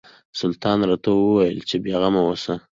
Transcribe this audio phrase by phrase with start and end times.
[0.39, 2.55] سلطان راته وویل چې بېغمه اوسه.